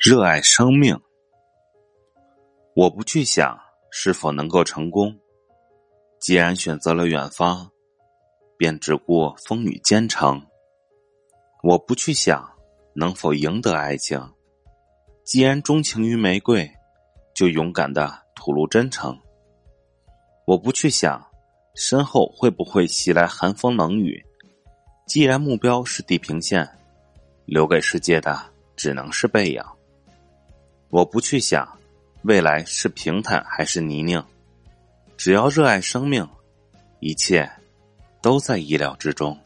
[0.00, 0.96] 热爱生命，
[2.76, 3.58] 我不去想
[3.90, 5.12] 是否能够成功。
[6.20, 7.68] 既然选择了远方，
[8.56, 10.40] 便只顾风雨兼程。
[11.64, 12.48] 我不去想
[12.94, 14.24] 能否赢得爱情。
[15.24, 16.70] 既然钟情于玫瑰，
[17.34, 19.18] 就勇敢的吐露真诚。
[20.46, 21.20] 我不去想
[21.74, 24.24] 身后会不会袭来寒风冷雨。
[25.08, 26.68] 既然目标是地平线，
[27.46, 28.40] 留给世界的
[28.76, 29.60] 只能是背影。
[30.90, 31.68] 我不去想
[32.22, 34.24] 未来是平坦还是泥泞，
[35.16, 36.26] 只要热爱生命，
[37.00, 37.50] 一切
[38.22, 39.38] 都在意料之中。